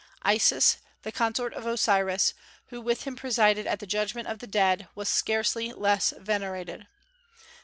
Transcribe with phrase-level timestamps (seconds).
[0.23, 2.33] Isis, the consort of Osiris,
[2.69, 6.87] who with him presided at the judgment of the dead, was scarcely less venerated.